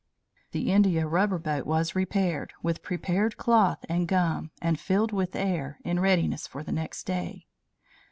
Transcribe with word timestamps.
The 0.49 0.71
India 0.71 1.05
rubber 1.05 1.37
boat 1.37 1.67
was 1.67 1.95
repaired 1.95 2.53
with 2.63 2.81
prepared 2.81 3.37
cloth 3.37 3.85
and 3.87 4.07
gum, 4.07 4.49
and 4.59 4.79
filled 4.79 5.11
with 5.11 5.35
air, 5.35 5.77
in 5.85 5.99
readiness 5.99 6.47
for 6.47 6.63
the 6.63 6.71
next 6.71 7.03
day. 7.03 7.45